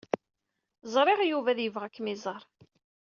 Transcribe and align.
Ẓriɣ 0.93 1.19
Yuba 1.25 1.49
ad 1.51 1.59
yebɣu 1.61 1.83
ad 1.85 1.91
kem-iẓer. 1.95 2.43